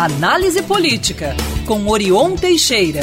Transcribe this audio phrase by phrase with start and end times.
[0.00, 1.36] Análise Política,
[1.66, 3.02] com Orion Teixeira.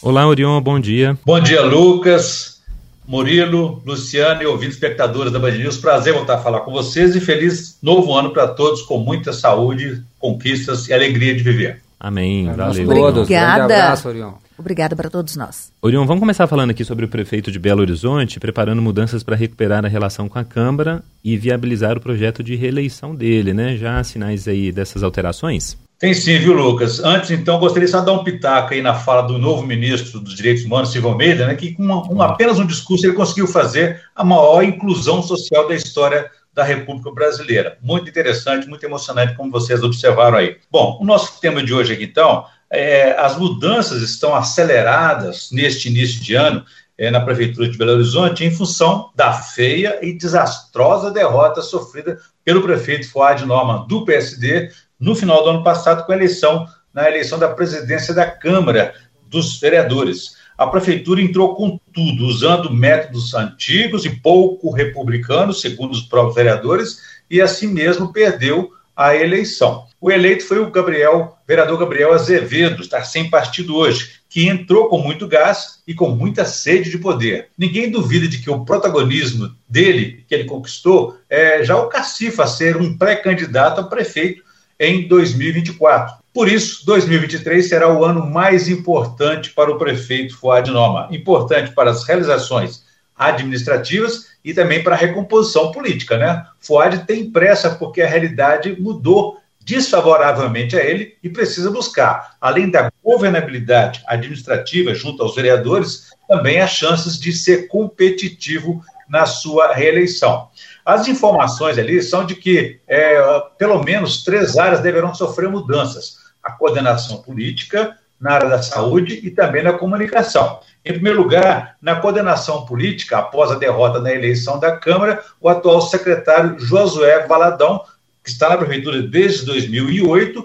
[0.00, 1.18] Olá, Orion, bom dia.
[1.26, 2.60] Bom dia, Lucas,
[3.04, 5.78] Murilo, Luciano e ouvintes espectadores da Band News.
[5.78, 10.00] Prazer voltar a falar com vocês e feliz novo ano para todos, com muita saúde,
[10.20, 11.82] conquistas e alegria de viver.
[11.98, 12.48] Amém.
[12.52, 12.84] Valeu.
[12.84, 13.64] Obrigada.
[13.64, 14.34] abraço, Orion.
[14.56, 15.72] Obrigada para todos nós.
[15.82, 19.84] Orion, vamos começar falando aqui sobre o prefeito de Belo Horizonte, preparando mudanças para recuperar
[19.84, 23.76] a relação com a Câmara e viabilizar o projeto de reeleição dele, né?
[23.76, 25.76] Já há sinais aí dessas alterações?
[26.02, 26.98] Tem sim, viu, Lucas?
[26.98, 30.34] Antes, então, gostaria só de dar um pitaco aí na fala do novo ministro dos
[30.34, 34.02] Direitos Humanos, Silvio Almeida, né, que com uma, um, apenas um discurso ele conseguiu fazer
[34.12, 37.78] a maior inclusão social da história da República Brasileira.
[37.80, 40.56] Muito interessante, muito emocionante, como vocês observaram aí.
[40.68, 46.20] Bom, o nosso tema de hoje aqui, então, é, as mudanças estão aceleradas neste início
[46.20, 46.64] de ano
[46.98, 52.60] é, na Prefeitura de Belo Horizonte em função da feia e desastrosa derrota sofrida pelo
[52.60, 54.68] prefeito Fuad Norman do PSD
[55.02, 58.94] no final do ano passado com a eleição, na eleição da presidência da Câmara
[59.28, 60.36] dos Vereadores.
[60.56, 66.98] A prefeitura entrou com tudo, usando métodos antigos e pouco republicanos, segundo os próprios vereadores,
[67.28, 69.86] e assim mesmo perdeu a eleição.
[70.00, 74.98] O eleito foi o Gabriel, vereador Gabriel Azevedo, está sem partido hoje, que entrou com
[74.98, 77.48] muito gás e com muita sede de poder.
[77.58, 82.46] Ninguém duvida de que o protagonismo dele, que ele conquistou, é, já o cacifa a
[82.46, 84.51] ser um pré-candidato a prefeito
[84.82, 86.16] em 2024.
[86.34, 91.06] Por isso, 2023 será o ano mais importante para o prefeito Fuad Noma.
[91.12, 92.82] Importante para as realizações
[93.16, 96.44] administrativas e também para a recomposição política, né?
[96.58, 102.90] Fuad tem pressa porque a realidade mudou desfavoravelmente a ele e precisa buscar, além da
[103.04, 110.48] governabilidade administrativa junto aos vereadores, também as chances de ser competitivo na sua reeleição.
[110.84, 113.20] As informações ali são de que é,
[113.58, 119.30] pelo menos três áreas deverão sofrer mudanças: a coordenação política, na área da saúde e
[119.30, 120.60] também na comunicação.
[120.84, 125.80] Em primeiro lugar, na coordenação política, após a derrota na eleição da Câmara, o atual
[125.82, 127.84] secretário Josué Valadão,
[128.22, 130.44] que está na prefeitura desde 2008,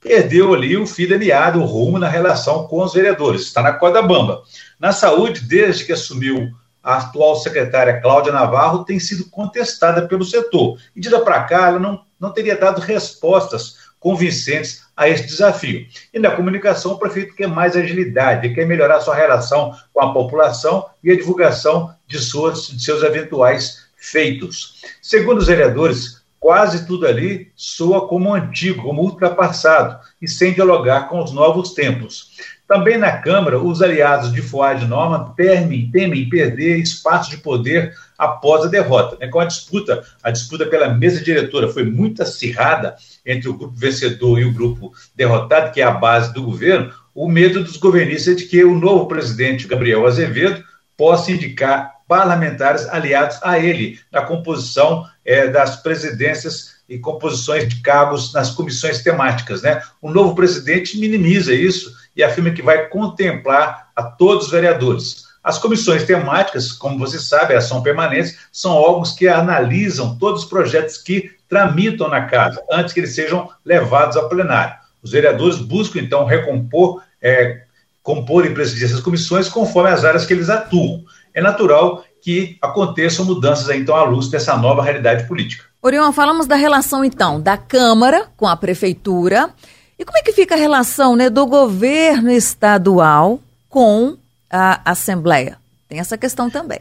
[0.00, 4.00] perdeu ali o fio meada, o rumo na relação com os vereadores, está na corda
[4.00, 4.42] bamba.
[4.80, 6.50] Na saúde, desde que assumiu
[6.82, 10.78] a atual secretária Cláudia Navarro tem sido contestada pelo setor.
[10.94, 15.86] E de lá para cá, ela não, não teria dado respostas convincentes a esse desafio.
[16.12, 20.86] E na comunicação, o prefeito quer mais agilidade, quer melhorar sua relação com a população
[21.02, 24.82] e a divulgação de, suas, de seus eventuais feitos.
[25.02, 31.22] Segundo os vereadores, quase tudo ali soa como antigo, como ultrapassado, e sem dialogar com
[31.22, 32.30] os novos tempos.
[32.68, 38.62] Também na Câmara, os aliados de Fuad Norman temem, temem perder espaço de poder após
[38.62, 39.16] a derrota.
[39.18, 39.26] Né?
[39.26, 44.38] Com a disputa, a disputa pela mesa diretora foi muito acirrada entre o grupo vencedor
[44.38, 48.36] e o grupo derrotado, que é a base do governo, o medo dos governistas é
[48.36, 50.62] de que o novo presidente, Gabriel Azevedo,
[50.94, 58.32] possa indicar parlamentares aliados a ele na composição é, das presidências e composições de cargos
[58.32, 59.62] nas comissões temáticas.
[59.62, 59.82] Né?
[60.00, 65.28] O novo presidente minimiza isso e afirma que vai contemplar a todos os vereadores.
[65.42, 70.98] As comissões temáticas, como você sabe, são permanentes, são órgãos que analisam todos os projetos
[70.98, 74.76] que tramitam na casa, antes que eles sejam levados ao plenário.
[75.02, 77.62] Os vereadores buscam, então, recompor, é,
[78.02, 81.04] compor e presidir essas comissões conforme as áreas que eles atuam.
[81.32, 85.67] É natural que aconteçam mudanças, então, à luz dessa nova realidade política.
[85.80, 89.54] Orion, falamos da relação, então, da Câmara com a Prefeitura
[89.96, 94.16] e como é que fica a relação né, do governo estadual com
[94.50, 95.56] a Assembleia?
[95.88, 96.80] Tem essa questão também.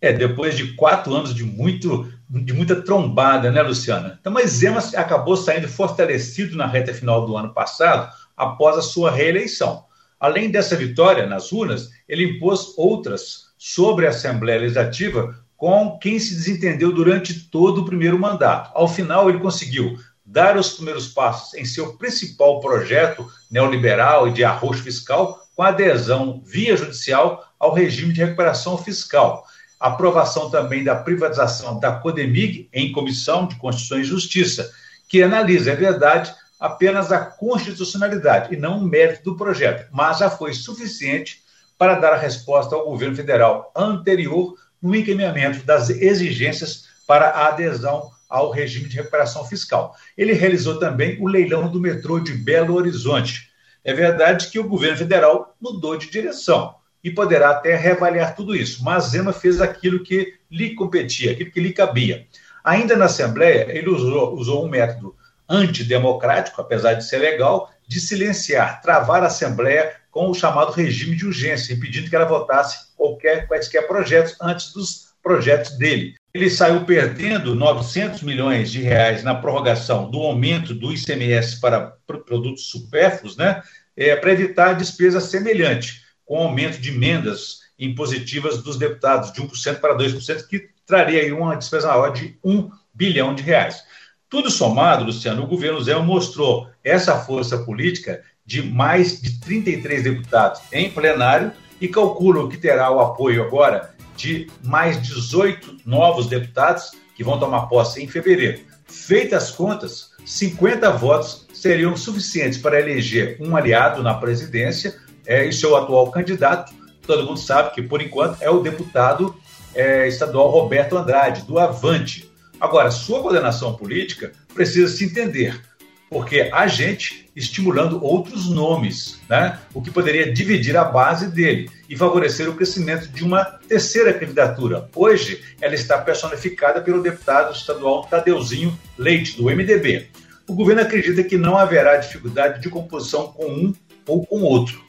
[0.00, 4.18] É, depois de quatro anos de, muito, de muita trombada, né, Luciana?
[4.20, 9.10] Então, mas Zema acabou saindo fortalecido na reta final do ano passado, após a sua
[9.10, 9.84] reeleição.
[10.18, 16.34] Além dessa vitória nas urnas, ele impôs outras sobre a Assembleia Legislativa com quem se
[16.34, 18.70] desentendeu durante todo o primeiro mandato.
[18.74, 24.44] Ao final, ele conseguiu dar os primeiros passos em seu principal projeto neoliberal e de
[24.44, 29.44] arroz fiscal, com adesão via judicial ao regime de recuperação fiscal.
[29.78, 34.70] Aprovação também da privatização da Codemig em Comissão de Constituição e Justiça,
[35.08, 40.28] que analisa, é verdade, apenas a constitucionalidade e não o mérito do projeto, mas já
[40.28, 41.42] foi suficiente
[41.78, 44.54] para dar a resposta ao governo federal anterior
[44.86, 49.94] no encaminhamento das exigências para a adesão ao regime de recuperação fiscal.
[50.16, 53.50] Ele realizou também o leilão do metrô de Belo Horizonte.
[53.84, 58.82] É verdade que o governo federal mudou de direção e poderá até reavaliar tudo isso,
[58.82, 62.26] mas Zema fez aquilo que lhe competia, aquilo que lhe cabia.
[62.64, 65.14] Ainda na Assembleia, ele usou, usou um método
[65.48, 71.26] antidemocrático, apesar de ser legal, de silenciar, travar a Assembleia com o chamado regime de
[71.26, 76.14] urgência, impedindo que ela votasse qualquer, quaisquer projetos antes dos projetos dele.
[76.32, 82.70] Ele saiu perdendo 900 milhões de reais na prorrogação do aumento do ICMS para produtos
[82.70, 83.62] supérfluos, né,
[83.94, 89.98] é, para evitar despesa semelhante, com aumento de emendas impositivas dos deputados de 1% para
[89.98, 93.84] 2%, que traria aí uma despesa maior de 1 bilhão de reais.
[94.28, 100.60] Tudo somado, Luciano, o governo Zé mostrou essa força política de mais de 33 deputados
[100.72, 107.22] em plenário e calculam que terá o apoio agora de mais 18 novos deputados que
[107.22, 108.60] vão tomar posse em fevereiro.
[108.86, 115.52] Feitas as contas, 50 votos seriam suficientes para eleger um aliado na presidência é, e
[115.52, 116.72] seu atual candidato.
[117.06, 119.36] Todo mundo sabe que, por enquanto, é o deputado
[119.72, 122.28] é, estadual Roberto Andrade, do Avante.
[122.60, 125.60] Agora, sua coordenação política precisa se entender
[126.08, 129.58] porque há gente estimulando outros nomes, né?
[129.74, 134.88] o que poderia dividir a base dele e favorecer o crescimento de uma terceira candidatura.
[134.94, 140.08] Hoje, ela está personificada pelo deputado estadual Tadeuzinho Leite, do MDB.
[140.46, 143.74] O governo acredita que não haverá dificuldade de composição com um
[144.06, 144.84] ou com outro.